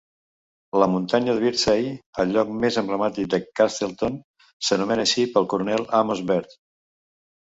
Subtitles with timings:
[0.83, 1.89] La muntanya de Birdseye,
[2.23, 4.17] el lloc més emblemàtic de Castleton,
[4.69, 6.57] s'anomena així pel coronel Amos Bird.